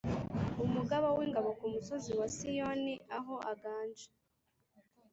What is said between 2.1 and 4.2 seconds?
wa Siyoni aho aganje.